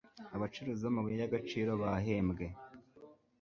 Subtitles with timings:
[0.35, 2.45] abacukuzi b'amabuye y'agaciro bahembwe